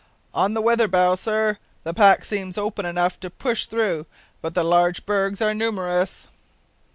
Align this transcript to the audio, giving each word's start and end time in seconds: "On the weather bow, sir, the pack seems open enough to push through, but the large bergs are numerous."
"On 0.33 0.55
the 0.55 0.63
weather 0.63 0.87
bow, 0.87 1.13
sir, 1.13 1.59
the 1.83 1.93
pack 1.93 2.25
seems 2.25 2.57
open 2.57 2.87
enough 2.87 3.19
to 3.19 3.29
push 3.29 3.67
through, 3.67 4.07
but 4.41 4.55
the 4.55 4.63
large 4.63 5.05
bergs 5.05 5.43
are 5.43 5.53
numerous." 5.53 6.27